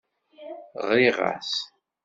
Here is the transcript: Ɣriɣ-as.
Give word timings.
Ɣriɣ-as. 0.87 1.51